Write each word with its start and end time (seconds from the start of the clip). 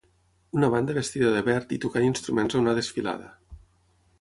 Una 0.59 0.69
banda 0.75 0.95
vestida 0.95 1.29
de 1.35 1.43
verd 1.49 1.75
i 1.77 1.79
tocant 1.83 2.07
instruments 2.09 2.57
a 2.57 2.63
una 2.63 2.77
desfilada. 2.79 3.29